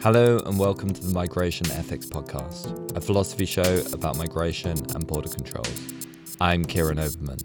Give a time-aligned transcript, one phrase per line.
[0.00, 5.28] Hello, and welcome to the Migration Ethics Podcast, a philosophy show about migration and border
[5.28, 5.92] controls.
[6.40, 7.42] I'm Kieran Oberman.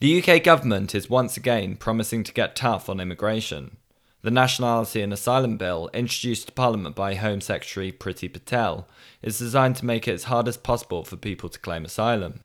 [0.00, 3.76] The UK government is once again promising to get tough on immigration.
[4.22, 8.88] The Nationality and Asylum Bill, introduced to Parliament by Home Secretary Priti Patel,
[9.20, 12.40] is designed to make it as hard as possible for people to claim asylum.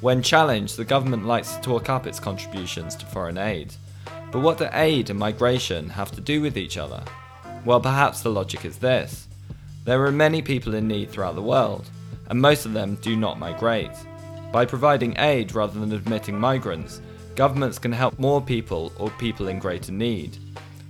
[0.00, 3.74] When challenged, the government likes to talk up its contributions to foreign aid.
[4.32, 7.04] But what do aid and migration have to do with each other?
[7.66, 9.28] Well, perhaps the logic is this
[9.84, 11.90] there are many people in need throughout the world,
[12.28, 13.92] and most of them do not migrate.
[14.50, 17.00] By providing aid rather than admitting migrants,
[17.34, 20.38] governments can help more people or people in greater need.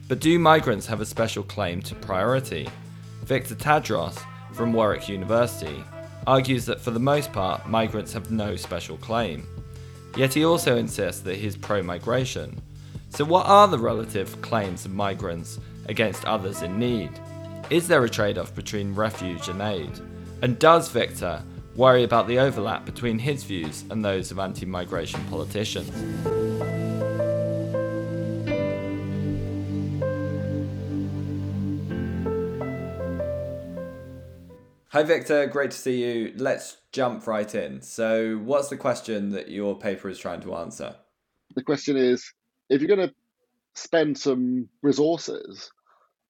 [0.09, 2.69] But do migrants have a special claim to priority?
[3.25, 5.83] Victor Tadros from Warwick University
[6.27, 9.47] argues that for the most part, migrants have no special claim.
[10.17, 12.61] Yet he also insists that he is pro migration.
[13.15, 17.11] So, what are the relative claims of migrants against others in need?
[17.69, 19.91] Is there a trade off between refuge and aid?
[20.41, 21.43] And does Victor
[21.77, 25.91] worry about the overlap between his views and those of anti migration politicians?
[34.89, 35.47] Hi, Victor.
[35.49, 36.33] Great to see you.
[36.39, 37.83] Let's jump right in.
[37.83, 40.97] So, what's the question that your paper is trying to answer?
[41.55, 42.33] The question is
[42.73, 43.15] if you're going to
[43.75, 45.71] spend some resources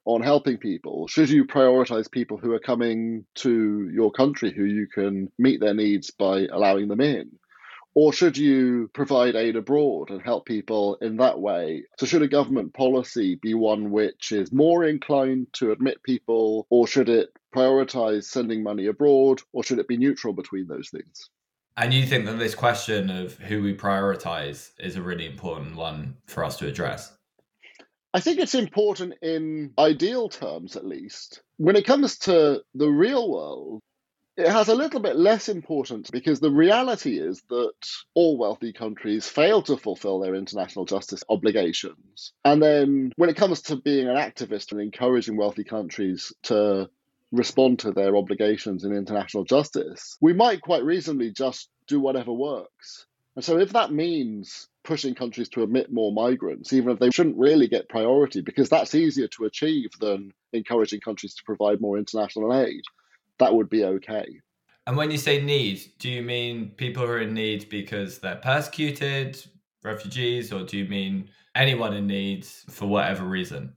[0.04, 4.88] on helping people, should you prioritize people who are coming to your country who you
[4.92, 7.30] can meet their needs by allowing them in?
[7.94, 11.84] Or should you provide aid abroad and help people in that way?
[11.98, 16.88] So, should a government policy be one which is more inclined to admit people, or
[16.88, 21.28] should it prioritize sending money abroad, or should it be neutral between those things?
[21.77, 26.17] And you think that this question of who we prioritize is a really important one
[26.27, 27.12] for us to address?
[28.15, 31.43] I think it's important in ideal terms, at least.
[31.56, 33.81] When it comes to the real world,
[34.37, 37.72] it has a little bit less importance because the reality is that
[38.15, 42.32] all wealthy countries fail to fulfill their international justice obligations.
[42.44, 46.91] And then when it comes to being an activist and encouraging wealthy countries to
[47.32, 53.06] respond to their obligations in international justice, we might quite reasonably just do whatever works.
[53.34, 57.38] And so, if that means pushing countries to admit more migrants, even if they shouldn't
[57.38, 62.54] really get priority, because that's easier to achieve than encouraging countries to provide more international
[62.54, 62.82] aid,
[63.38, 64.41] that would be okay.
[64.87, 68.37] And when you say need, do you mean people who are in need because they're
[68.37, 69.43] persecuted,
[69.82, 73.76] refugees, or do you mean anyone in need for whatever reason?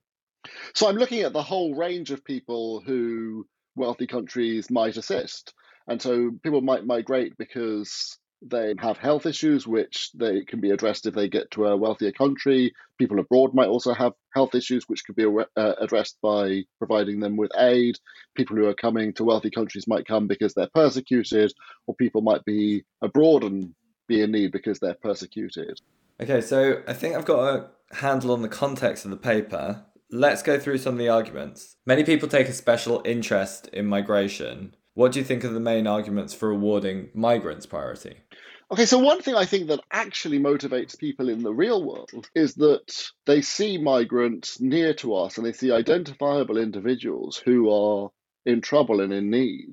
[0.73, 3.45] So I'm looking at the whole range of people who
[3.75, 5.53] wealthy countries might assist.
[5.87, 11.05] And so people might migrate because they have health issues, which they can be addressed
[11.05, 12.73] if they get to a wealthier country.
[12.97, 17.37] People abroad might also have health issues, which could be uh, addressed by providing them
[17.37, 17.95] with aid.
[18.35, 21.53] People who are coming to wealthy countries might come because they're persecuted,
[21.87, 23.73] or people might be abroad and
[24.07, 25.79] be in need because they're persecuted.
[26.21, 29.85] Okay, so I think I've got a handle on the context of the paper
[30.19, 31.75] let's go through some of the arguments.
[31.85, 34.75] Many people take a special interest in migration.
[34.93, 38.17] What do you think are the main arguments for awarding migrants priority?
[38.71, 42.55] Okay, so one thing I think that actually motivates people in the real world is
[42.55, 48.09] that they see migrants near to us and they see identifiable individuals who are
[48.45, 49.71] in trouble and in need.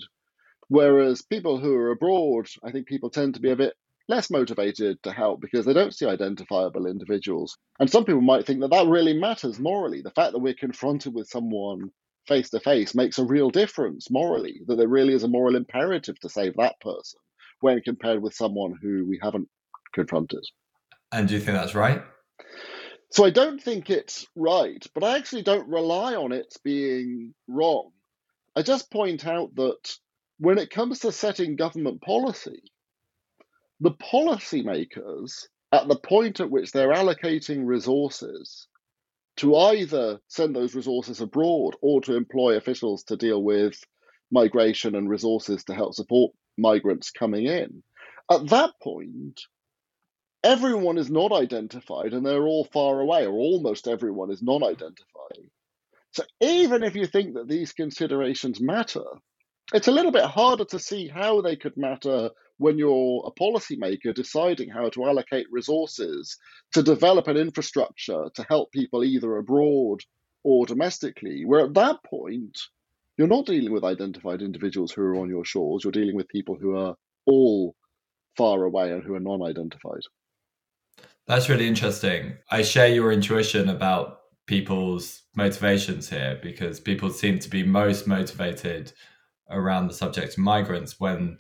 [0.68, 3.74] Whereas people who are abroad, I think people tend to be a bit
[4.08, 7.56] less motivated to help because they don't see identifiable individuals.
[7.78, 10.02] And some people might think that that really matters morally.
[10.02, 11.90] The fact that we're confronted with someone
[12.26, 16.18] face to face makes a real difference morally, that there really is a moral imperative
[16.20, 17.18] to save that person
[17.60, 19.48] when compared with someone who we haven't
[19.92, 20.44] confronted.
[21.12, 22.02] And do you think that's right?
[23.10, 27.90] So I don't think it's right, but I actually don't rely on it being wrong.
[28.56, 29.96] I just point out that
[30.38, 32.62] when it comes to setting government policy,
[33.82, 38.68] the policymakers, at the point at which they're allocating resources,
[39.38, 43.74] to either send those resources abroad or to employ officials to deal with
[44.30, 47.82] migration and resources to help support migrants coming in.
[48.30, 49.40] At that point,
[50.44, 55.50] everyone is not identified and they're all far away, or almost everyone is non identified.
[56.12, 59.04] So even if you think that these considerations matter,
[59.74, 62.30] it's a little bit harder to see how they could matter
[62.62, 66.38] when you're a policymaker deciding how to allocate resources
[66.72, 70.00] to develop an infrastructure to help people either abroad
[70.44, 72.58] or domestically, where at that point,
[73.16, 76.56] you're not dealing with identified individuals who are on your shores, you're dealing with people
[76.60, 77.74] who are all
[78.36, 80.02] far away and who are non identified.
[81.26, 82.38] That's really interesting.
[82.50, 88.92] I share your intuition about people's motivations here because people seem to be most motivated
[89.48, 91.38] around the subject of migrants when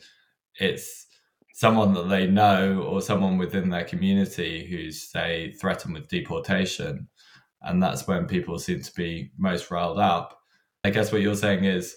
[0.56, 1.06] it's
[1.52, 7.08] someone that they know or someone within their community who's say threatened with deportation.
[7.62, 10.38] And that's when people seem to be most riled up.
[10.84, 11.96] I guess what you're saying is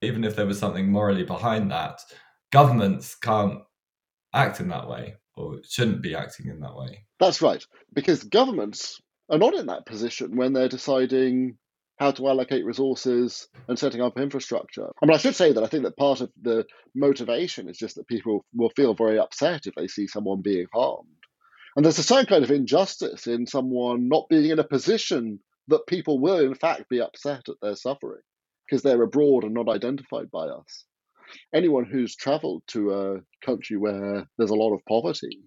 [0.00, 2.00] even if there was something morally behind that
[2.52, 3.60] governments can't
[4.34, 7.04] act in that way or shouldn't be acting in that way.
[7.18, 7.64] That's right.
[7.92, 9.00] Because governments
[9.30, 11.56] are not in that position when they're deciding
[12.02, 14.88] how to allocate resources and setting up infrastructure.
[15.00, 16.66] I mean, I should say that I think that part of the
[16.96, 21.08] motivation is just that people will feel very upset if they see someone being harmed.
[21.76, 25.38] And there's a certain kind of injustice in someone not being in a position
[25.68, 28.22] that people will, in fact, be upset at their suffering
[28.66, 30.84] because they're abroad and not identified by us.
[31.54, 35.38] Anyone who's traveled to a country where there's a lot of poverty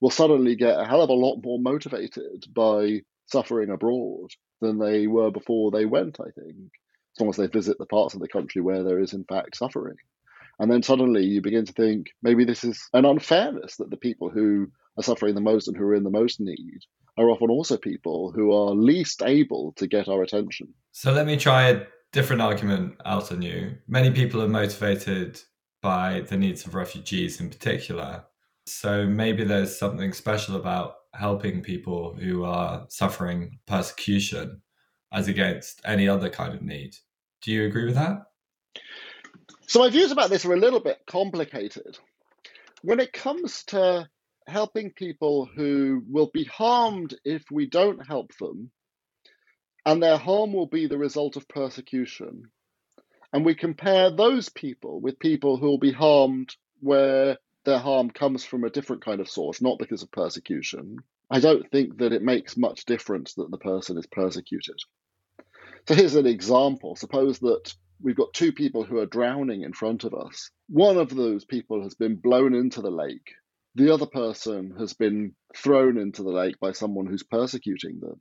[0.00, 4.30] will suddenly get a hell of a lot more motivated by suffering abroad
[4.60, 6.70] than they were before they went, I think,
[7.16, 9.56] as long as they visit the parts of the country where there is, in fact,
[9.56, 9.96] suffering.
[10.58, 14.28] And then suddenly you begin to think maybe this is an unfairness that the people
[14.28, 14.68] who
[14.98, 16.80] are suffering the most and who are in the most need
[17.16, 20.68] are often also people who are least able to get our attention.
[20.92, 23.76] So let me try a different argument out on you.
[23.88, 25.40] Many people are motivated
[25.80, 28.24] by the needs of refugees in particular.
[28.66, 34.62] So maybe there's something special about helping people who are suffering persecution
[35.12, 36.94] as against any other kind of need.
[37.42, 38.22] Do you agree with that?
[39.66, 41.98] So, my views about this are a little bit complicated.
[42.82, 44.08] When it comes to
[44.46, 48.70] helping people who will be harmed if we don't help them,
[49.86, 52.50] and their harm will be the result of persecution,
[53.32, 58.44] and we compare those people with people who will be harmed where their harm comes
[58.44, 60.96] from a different kind of source, not because of persecution,
[61.30, 64.76] I don't think that it makes much difference that the person is persecuted.
[65.86, 66.96] So here's an example.
[66.96, 67.72] Suppose that
[68.02, 70.50] we've got two people who are drowning in front of us.
[70.68, 73.34] One of those people has been blown into the lake.
[73.76, 78.20] The other person has been thrown into the lake by someone who's persecuting them.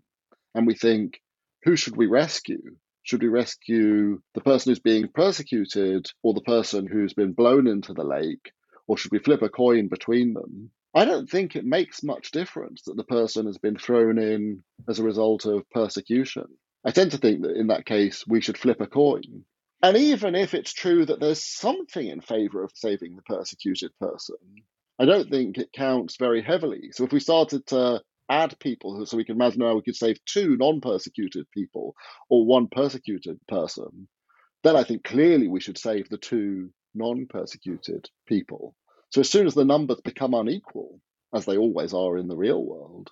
[0.54, 1.20] And we think,
[1.64, 2.76] who should we rescue?
[3.04, 7.94] Should we rescue the person who's being persecuted or the person who's been blown into
[7.94, 8.52] the lake?
[8.90, 10.72] Or should we flip a coin between them?
[10.96, 14.98] I don't think it makes much difference that the person has been thrown in as
[14.98, 16.46] a result of persecution.
[16.84, 19.46] I tend to think that in that case, we should flip a coin.
[19.84, 24.38] And even if it's true that there's something in favor of saving the persecuted person,
[24.98, 26.90] I don't think it counts very heavily.
[26.92, 30.18] So if we started to add people, so we can imagine how we could save
[30.26, 31.96] two non persecuted people
[32.28, 34.08] or one persecuted person,
[34.64, 38.76] then I think clearly we should save the two non persecuted people.
[39.12, 41.00] So as soon as the numbers become unequal,
[41.34, 43.10] as they always are in the real world,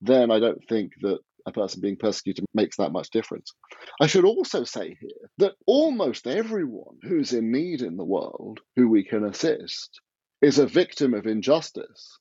[0.00, 3.52] then I don't think that a person being persecuted makes that much difference.
[4.00, 8.88] I should also say here that almost everyone who's in need in the world who
[8.88, 10.00] we can assist
[10.42, 12.18] is a victim of injustice,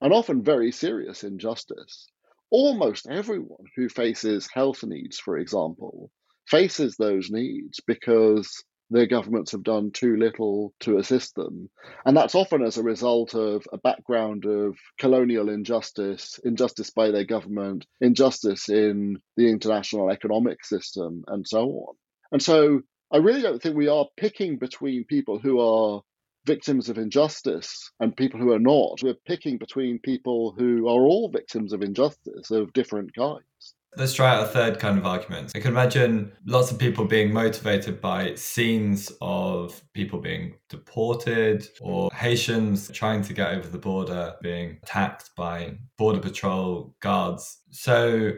[0.00, 2.06] and often very serious injustice.
[2.50, 6.10] Almost everyone who faces health needs, for example,
[6.46, 11.68] faces those needs because their governments have done too little to assist them.
[12.04, 17.24] And that's often as a result of a background of colonial injustice, injustice by their
[17.24, 21.94] government, injustice in the international economic system, and so on.
[22.32, 26.02] And so I really don't think we are picking between people who are
[26.44, 29.02] victims of injustice and people who are not.
[29.02, 33.74] We're picking between people who are all victims of injustice of different kinds.
[33.96, 35.52] Let's try out a third kind of argument.
[35.54, 42.10] I can imagine lots of people being motivated by scenes of people being deported or
[42.12, 47.62] Haitians trying to get over the border being attacked by Border Patrol guards.
[47.70, 48.32] So,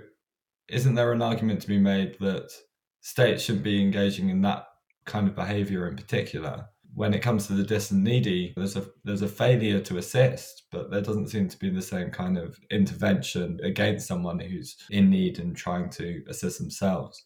[0.69, 2.53] isn't there an argument to be made that
[3.01, 4.67] states shouldn't be engaging in that
[5.05, 6.67] kind of behavior in particular?
[6.95, 10.91] When it comes to the distant needy, there's a there's a failure to assist, but
[10.91, 15.39] there doesn't seem to be the same kind of intervention against someone who's in need
[15.39, 17.25] and trying to assist themselves.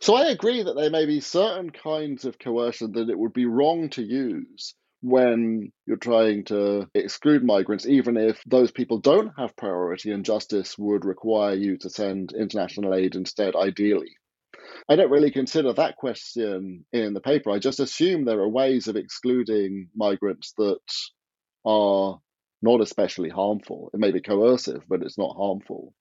[0.00, 3.46] So I agree that there may be certain kinds of coercion that it would be
[3.46, 9.56] wrong to use when you're trying to exclude migrants, even if those people don't have
[9.56, 14.16] priority and justice would require you to send international aid instead, ideally.
[14.88, 17.50] I don't really consider that question in the paper.
[17.50, 20.78] I just assume there are ways of excluding migrants that
[21.64, 22.18] are
[22.62, 23.90] not especially harmful.
[23.92, 25.94] It may be coercive, but it's not harmful.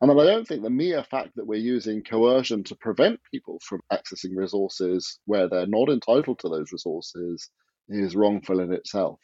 [0.00, 3.58] And then I don't think the mere fact that we're using coercion to prevent people
[3.66, 7.48] from accessing resources where they're not entitled to those resources
[7.88, 9.18] is wrongful in itself.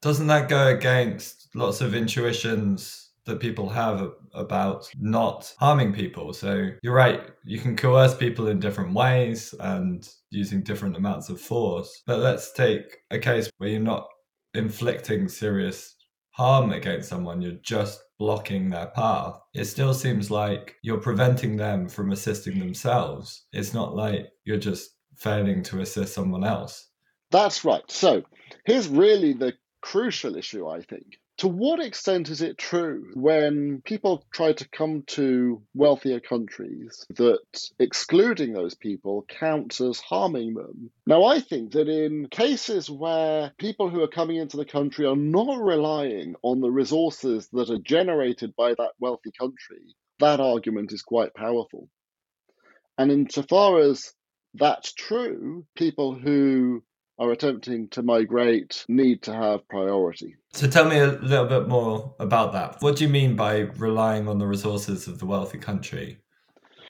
[0.00, 6.32] Doesn't that go against lots of intuitions that people have about not harming people.
[6.32, 11.40] So you're right, you can coerce people in different ways and using different amounts of
[11.40, 12.02] force.
[12.06, 14.08] But let's take a case where you're not
[14.54, 15.94] inflicting serious
[16.32, 19.38] harm against someone, you're just blocking their path.
[19.54, 23.44] It still seems like you're preventing them from assisting themselves.
[23.52, 26.88] It's not like you're just failing to assist someone else.
[27.30, 27.88] That's right.
[27.90, 28.22] So
[28.64, 29.52] here's really the
[29.82, 31.18] crucial issue, I think.
[31.42, 37.40] To what extent is it true when people try to come to wealthier countries that
[37.80, 40.92] excluding those people counts as harming them?
[41.04, 45.16] Now, I think that in cases where people who are coming into the country are
[45.16, 51.02] not relying on the resources that are generated by that wealthy country, that argument is
[51.02, 51.88] quite powerful.
[52.96, 54.12] And insofar as
[54.54, 56.84] that's true, people who
[57.22, 60.34] are attempting to migrate need to have priority.
[60.52, 62.82] So tell me a little bit more about that.
[62.82, 66.18] What do you mean by relying on the resources of the wealthy country?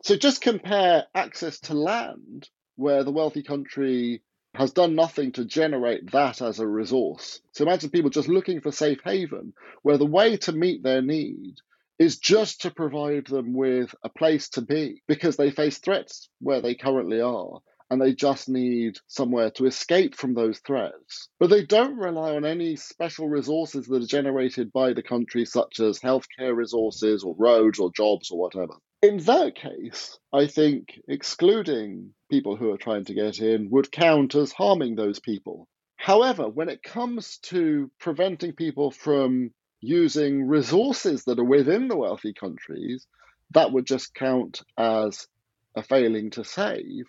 [0.03, 4.23] So just compare access to land, where the wealthy country
[4.55, 7.41] has done nothing to generate that as a resource.
[7.53, 11.57] So imagine people just looking for safe haven, where the way to meet their need
[11.99, 16.63] is just to provide them with a place to be because they face threats where
[16.63, 17.61] they currently are
[17.93, 21.29] and they just need somewhere to escape from those threats.
[21.39, 25.79] But they don't rely on any special resources that are generated by the country, such
[25.79, 28.73] as healthcare resources or roads or jobs or whatever.
[29.03, 34.35] In that case, I think excluding people who are trying to get in would count
[34.37, 35.69] as harming those people.
[35.97, 39.51] However, when it comes to preventing people from
[39.83, 43.07] using resources that are within the wealthy countries,
[43.51, 45.29] that would just count as
[45.77, 47.05] a failing to save.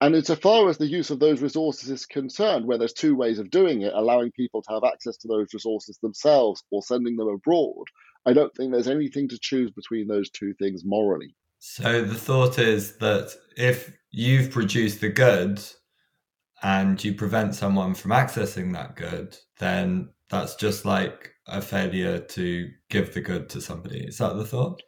[0.00, 3.50] And insofar as the use of those resources is concerned, where there's two ways of
[3.50, 7.86] doing it, allowing people to have access to those resources themselves or sending them abroad,
[8.26, 11.34] I don't think there's anything to choose between those two things morally.
[11.60, 15.78] So the thought is that if you've produced the goods
[16.62, 22.68] and you prevent someone from accessing that good, then that's just like a failure to
[22.90, 24.00] give the good to somebody.
[24.00, 24.82] Is that the thought?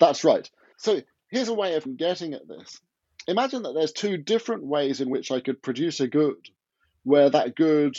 [0.00, 0.48] That's right.
[0.78, 2.80] So here's a way of getting at this
[3.26, 6.36] imagine that there's two different ways in which I could produce a good
[7.04, 7.96] where that good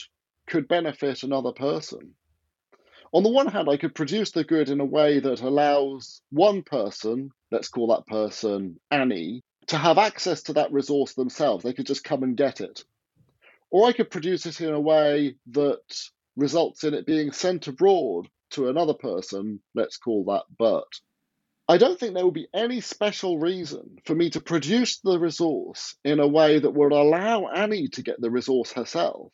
[0.48, 2.16] could benefit another person.
[3.12, 6.64] On the one hand, I could produce the good in a way that allows one
[6.64, 11.64] person, let's call that person Annie, to have access to that resource themselves.
[11.64, 12.84] They could just come and get it.
[13.72, 18.28] Or I could produce it in a way that results in it being sent abroad
[18.52, 21.00] to another person, let's call that Bert.
[21.68, 25.96] I don't think there will be any special reason for me to produce the resource
[26.04, 29.32] in a way that would allow Annie to get the resource herself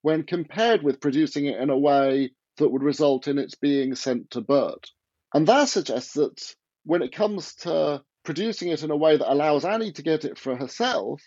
[0.00, 4.30] when compared with producing it in a way that would result in its being sent
[4.30, 4.90] to Bert.
[5.34, 6.54] And that suggests that
[6.84, 10.38] when it comes to producing it in a way that allows Annie to get it
[10.38, 11.20] for herself,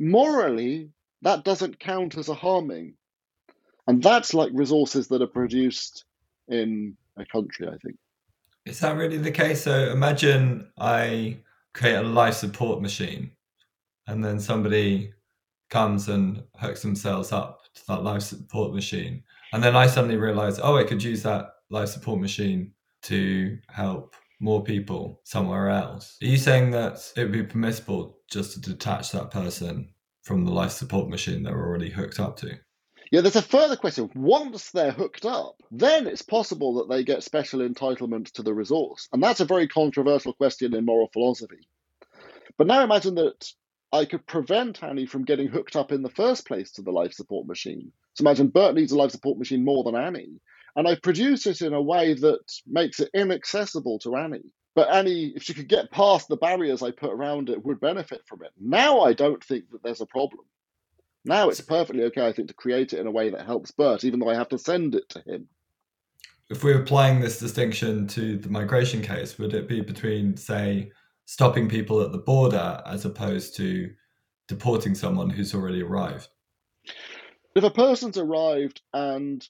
[0.00, 0.90] morally,
[1.22, 2.94] that doesn't count as a harming.
[3.86, 6.04] And that's like resources that are produced
[6.48, 7.96] in a country, I think.
[8.70, 9.64] Is that really the case?
[9.64, 11.38] So imagine I
[11.74, 13.32] create a life support machine
[14.06, 15.12] and then somebody
[15.70, 19.24] comes and hooks themselves up to that life support machine.
[19.52, 22.72] And then I suddenly realize, oh, I could use that life support machine
[23.02, 26.16] to help more people somewhere else.
[26.22, 29.88] Are you saying that it would be permissible just to detach that person
[30.22, 32.56] from the life support machine they're already hooked up to?
[33.10, 34.08] Yeah, there's a further question.
[34.14, 39.08] Once they're hooked up, then it's possible that they get special entitlement to the resource.
[39.12, 41.66] And that's a very controversial question in moral philosophy.
[42.56, 43.52] But now imagine that
[43.92, 47.12] I could prevent Annie from getting hooked up in the first place to the life
[47.12, 47.90] support machine.
[48.14, 50.40] So imagine Bert needs a life support machine more than Annie.
[50.76, 54.52] And I produce it in a way that makes it inaccessible to Annie.
[54.76, 58.22] But Annie, if she could get past the barriers I put around it, would benefit
[58.26, 58.52] from it.
[58.56, 60.44] Now I don't think that there's a problem.
[61.24, 64.04] Now it's perfectly okay, I think, to create it in a way that helps Bert,
[64.04, 65.48] even though I have to send it to him.
[66.48, 70.90] If we're applying this distinction to the migration case, would it be between, say,
[71.26, 73.90] stopping people at the border as opposed to
[74.48, 76.28] deporting someone who's already arrived?
[77.54, 79.46] If a person's arrived and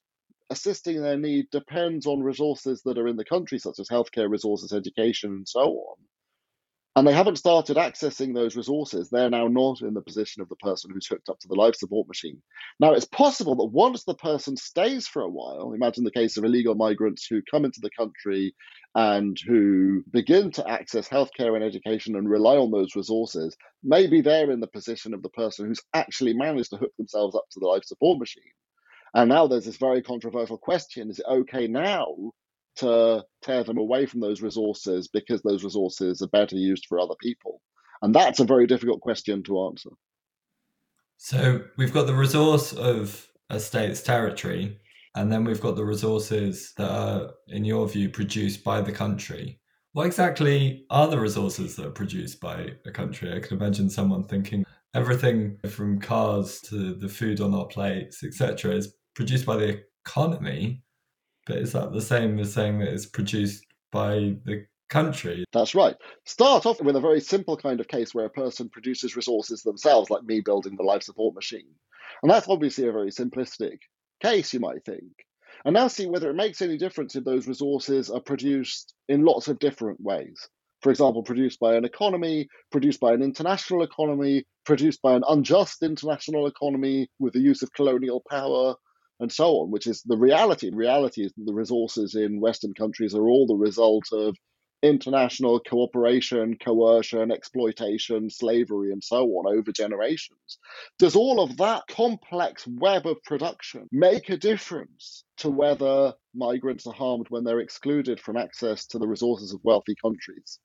[0.51, 4.73] assisting their need depends on resources that are in the country, such as healthcare resources,
[4.73, 5.97] education, and so on,
[6.97, 10.57] and they haven't started accessing those resources, they're now not in the position of the
[10.57, 12.43] person who's hooked up to the life support machine.
[12.81, 16.45] Now, it's possible that once the person stays for a while, imagine the case of
[16.45, 18.57] illegal migrants who come into the country
[18.97, 24.51] and who begin to access healthcare and education and rely on those resources, maybe they're
[24.51, 27.67] in the position of the person who's actually managed to hook themselves up to the
[27.67, 28.43] life support machine.
[29.15, 32.33] And now there's this very controversial question is it okay now
[32.77, 37.15] to tear them away from those resources because those resources are better used for other
[37.21, 37.61] people?
[38.03, 39.91] And that's a very difficult question to answer.
[41.19, 44.79] So we've got the resource of a state's territory,
[45.15, 49.61] and then we've got the resources that are, in your view, produced by the country.
[49.93, 53.35] What exactly are the resources that are produced by a country?
[53.35, 58.77] I can imagine someone thinking everything from cars to the food on our plates, etc.,
[58.77, 60.83] is produced by the economy.
[61.47, 65.45] But is that the same as saying that it's produced by the country?
[65.53, 65.97] That's right.
[66.27, 70.11] Start off with a very simple kind of case where a person produces resources themselves,
[70.11, 71.75] like me building the life support machine.
[72.23, 73.79] And that's obviously a very simplistic
[74.23, 75.13] case, you might think.
[75.65, 79.49] And now see whether it makes any difference if those resources are produced in lots
[79.49, 80.49] of different ways.
[80.83, 85.83] For example, produced by an economy, produced by an international economy, produced by an unjust
[85.83, 88.75] international economy with the use of colonial power,
[89.21, 90.71] and so on, which is the reality.
[90.71, 94.35] The reality is that the resources in Western countries are all the result of
[94.83, 100.59] international cooperation, coercion, exploitation, slavery, and so on over generations.
[100.99, 106.95] Does all of that complex web of production make a difference to whether migrants are
[106.95, 110.59] harmed when they're excluded from access to the resources of wealthy countries?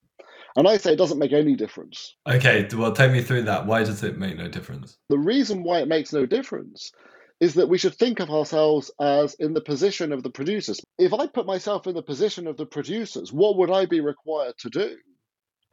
[0.56, 2.16] And I say it doesn't make any difference.
[2.26, 3.66] Okay, well, take me through that.
[3.66, 4.98] Why does it make no difference?
[5.10, 6.92] The reason why it makes no difference
[7.40, 10.80] is that we should think of ourselves as in the position of the producers.
[10.98, 14.54] If I put myself in the position of the producers, what would I be required
[14.60, 14.96] to do?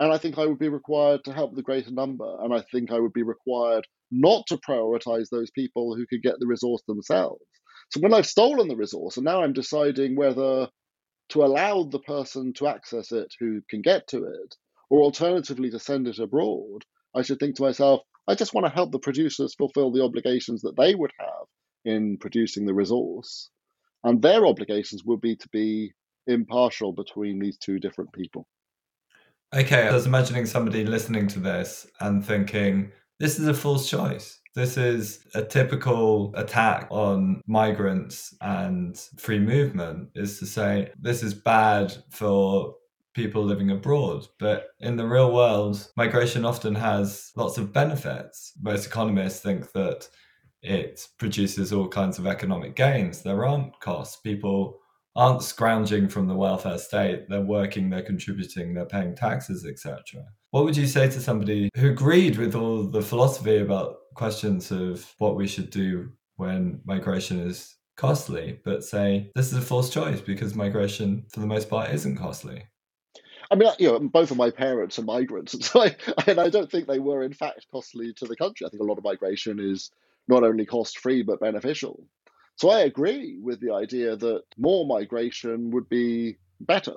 [0.01, 2.37] And I think I would be required to help the greater number.
[2.43, 6.35] And I think I would be required not to prioritize those people who could get
[6.41, 7.45] the resource themselves.
[7.91, 10.69] So when I've stolen the resource and now I'm deciding whether
[11.29, 14.57] to allow the person to access it who can get to it,
[14.91, 18.73] or alternatively to send it abroad, I should think to myself, I just want to
[18.73, 21.47] help the producers fulfill the obligations that they would have
[21.85, 23.51] in producing the resource.
[24.05, 25.93] And their obligations would be to be
[26.27, 28.47] impartial between these two different people.
[29.55, 34.41] Okay, I was imagining somebody listening to this and thinking, this is a false choice.
[34.55, 41.33] This is a typical attack on migrants and free movement, is to say, this is
[41.35, 42.75] bad for
[43.15, 44.27] people living abroad.
[44.39, 48.53] But in the real world, migration often has lots of benefits.
[48.61, 50.09] Most economists think that
[50.63, 53.23] it produces all kinds of economic gains.
[53.23, 54.17] There aren't costs.
[54.17, 54.79] People
[55.15, 57.29] aren't scrounging from the welfare state.
[57.29, 60.25] They're working, they're contributing, they're paying taxes, etc.
[60.51, 65.15] What would you say to somebody who agreed with all the philosophy about questions of
[65.19, 70.21] what we should do when migration is costly, but say this is a false choice
[70.21, 72.65] because migration, for the most part, isn't costly?
[73.51, 75.97] I mean, you know, both of my parents are migrants, and so I,
[76.27, 78.67] and I don't think they were in fact costly to the country.
[78.67, 79.91] I think a lot of migration is
[80.29, 82.07] not only cost free but beneficial.
[82.57, 86.95] So I agree with the idea that more migration would be better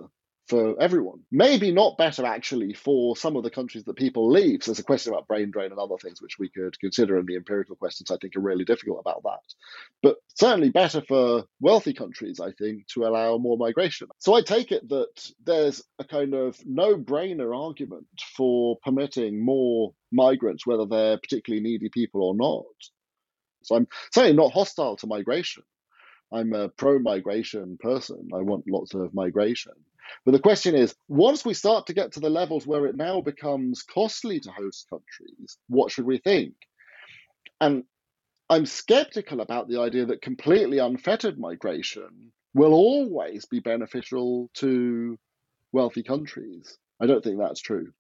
[0.48, 1.22] for everyone.
[1.32, 4.64] Maybe not better actually for some of the countries that people leave.
[4.64, 7.28] So there's a question about brain drain and other things which we could consider, and
[7.28, 9.56] the empirical questions I think are really difficult about that.
[10.04, 14.08] But certainly better for wealthy countries, I think, to allow more migration.
[14.20, 18.06] So I take it that there's a kind of no brainer argument
[18.38, 22.66] for permitting more migrants, whether they're particularly needy people or not.
[23.66, 25.64] So I'm certainly not hostile to migration.
[26.32, 28.30] I'm a pro migration person.
[28.34, 29.74] I want lots of migration.
[30.24, 33.22] But the question is once we start to get to the levels where it now
[33.22, 36.54] becomes costly to host countries, what should we think?
[37.60, 37.84] And
[38.50, 45.18] I'm skeptical about the idea that completely unfettered migration will always be beneficial to
[45.72, 46.78] wealthy countries.
[47.02, 47.92] I don't think that's true.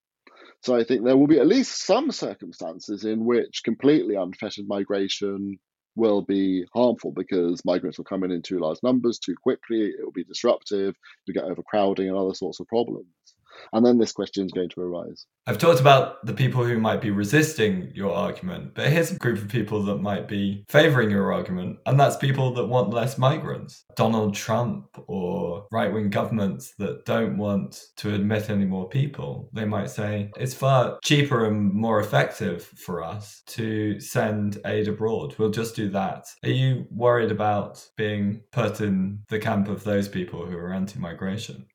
[0.62, 5.58] So I think there will be at least some circumstances in which completely unfettered migration
[5.96, 9.82] will be harmful because migrants will come in in too large numbers too quickly.
[9.84, 10.96] It will be disruptive.
[11.26, 13.08] You get overcrowding and other sorts of problems.
[13.74, 15.26] And then this question is going to arise.
[15.48, 19.38] I've talked about the people who might be resisting your argument, but here's a group
[19.38, 23.84] of people that might be favoring your argument, and that's people that want less migrants.
[23.96, 29.50] Donald Trump or right wing governments that don't want to admit any more people.
[29.54, 35.36] They might say it's far cheaper and more effective for us to send aid abroad.
[35.38, 36.26] We'll just do that.
[36.44, 41.00] Are you worried about being put in the camp of those people who are anti
[41.00, 41.68] migration?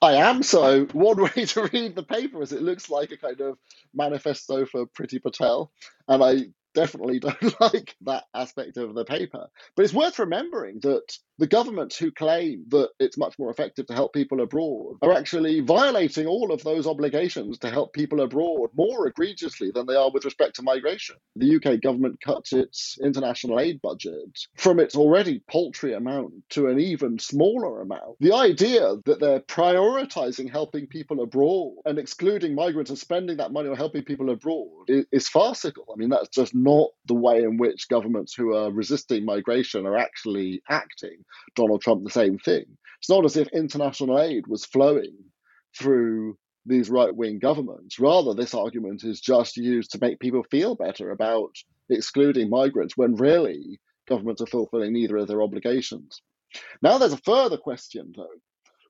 [0.00, 0.42] I am.
[0.42, 3.58] So one way to read the paper is it looks like a kind of
[3.94, 5.70] manifesto for Priti Patel,
[6.08, 6.36] and I
[6.74, 9.46] definitely don't like that aspect of the paper.
[9.74, 13.94] But it's worth remembering that the governments who claim that it's much more effective to
[13.94, 19.06] help people abroad are actually violating all of those obligations to help people abroad more
[19.06, 21.16] egregiously than they are with respect to migration.
[21.36, 26.80] The UK government cuts its international aid budget from its already paltry amount to an
[26.80, 28.16] even smaller amount.
[28.20, 33.68] The idea that they're prioritizing helping people abroad and excluding migrants and spending that money
[33.68, 35.84] on helping people abroad is, is farcical.
[35.92, 39.98] I mean, that's just not the way in which governments who are resisting migration are
[39.98, 41.24] actually acting.
[41.54, 42.64] Donald Trump, the same thing.
[42.98, 45.14] It's not as if international aid was flowing
[45.78, 47.98] through these right wing governments.
[47.98, 51.54] Rather, this argument is just used to make people feel better about
[51.88, 56.20] excluding migrants when really governments are fulfilling neither of their obligations.
[56.82, 58.26] Now, there's a further question, though.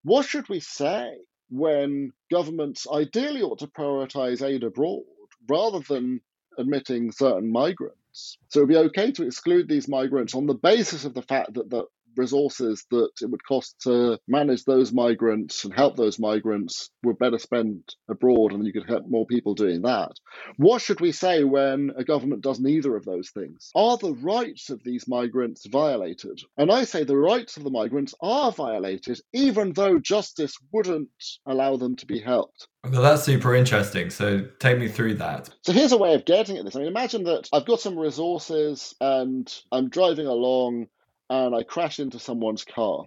[0.02, 1.18] What should we say
[1.50, 5.02] when governments ideally ought to prioritize aid abroad
[5.48, 6.20] rather than
[6.58, 8.38] admitting certain migrants?
[8.48, 11.54] So it would be okay to exclude these migrants on the basis of the fact
[11.54, 11.84] that the
[12.16, 17.38] resources that it would cost to manage those migrants and help those migrants were better
[17.38, 20.12] spent abroad and you could help more people doing that.
[20.56, 23.70] What should we say when a government does neither of those things?
[23.74, 26.40] Are the rights of these migrants violated?
[26.56, 31.10] And I say the rights of the migrants are violated, even though justice wouldn't
[31.46, 32.68] allow them to be helped.
[32.90, 34.10] Well, that's super interesting.
[34.10, 35.48] So take me through that.
[35.62, 36.76] So here's a way of getting at this.
[36.76, 40.86] I mean, imagine that I've got some resources and I'm driving along
[41.30, 43.06] and I crash into someone's car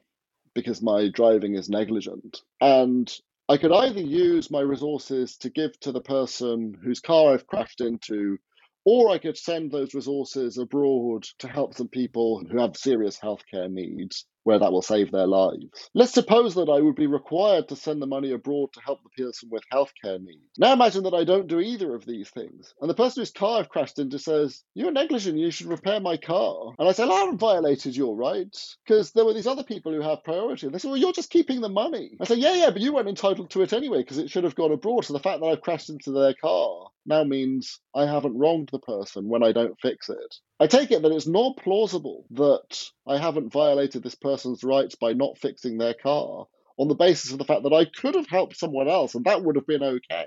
[0.53, 2.41] because my driving is negligent.
[2.59, 3.11] And
[3.47, 7.81] I could either use my resources to give to the person whose car I've crashed
[7.81, 8.37] into,
[8.85, 13.71] or I could send those resources abroad to help some people who have serious healthcare
[13.71, 15.89] needs where that will save their lives.
[15.93, 19.23] Let's suppose that I would be required to send the money abroad to help the
[19.23, 20.57] person with healthcare needs.
[20.57, 22.73] Now imagine that I don't do either of these things.
[22.81, 26.17] And the person whose car I've crashed into says, You're negligent, you should repair my
[26.17, 26.73] car.
[26.79, 29.93] And I say, well, I haven't violated your rights because there were these other people
[29.93, 30.67] who have priority.
[30.67, 32.17] And they say, Well, you're just keeping the money.
[32.19, 34.55] I say, Yeah, yeah, but you weren't entitled to it anyway because it should have
[34.55, 35.05] gone abroad.
[35.05, 38.79] So the fact that I've crashed into their car now means I haven't wronged the
[38.79, 40.35] person when I don't fix it.
[40.59, 45.13] I take it that it's not plausible that I haven't violated this person's rights by
[45.13, 46.45] not fixing their car
[46.77, 49.43] on the basis of the fact that I could have helped someone else and that
[49.43, 50.25] would have been okay.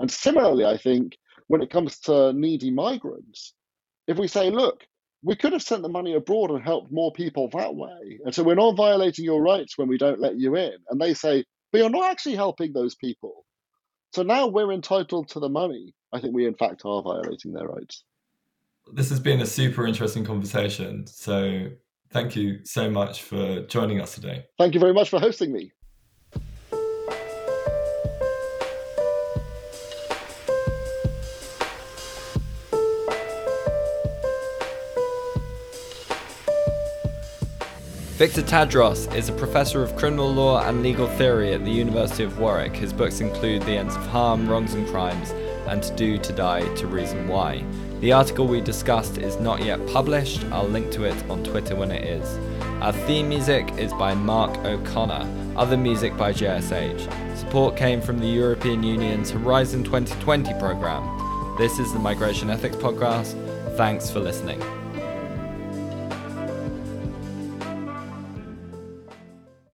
[0.00, 3.54] And similarly, I think when it comes to needy migrants,
[4.06, 4.84] if we say, look,
[5.22, 8.20] we could have sent the money abroad and helped more people that way.
[8.24, 10.76] And so we're not violating your rights when we don't let you in.
[10.90, 13.44] And they say, but you're not actually helping those people.
[14.14, 15.94] So now we're entitled to the money.
[16.12, 18.04] I think we, in fact, are violating their rights
[18.92, 21.06] this has been a super interesting conversation.
[21.06, 21.68] So
[22.10, 24.46] thank you so much for joining us today.
[24.58, 25.72] Thank you very much for hosting me.
[38.18, 42.40] Victor Tadros is a professor of criminal law and legal theory at the University of
[42.40, 42.74] Warwick.
[42.74, 45.30] His books include The Ends of Harm, Wrongs and Crimes,
[45.68, 47.64] and To Do, To Die, To Reason Why.
[48.00, 51.90] The article we discussed is not yet published, I'll link to it on Twitter when
[51.90, 52.38] it is.
[52.80, 57.36] Our theme music is by Mark O'Connor, other music by JSH.
[57.36, 61.56] Support came from the European Union's Horizon 2020 programme.
[61.58, 63.34] This is the Migration Ethics Podcast.
[63.76, 64.62] Thanks for listening.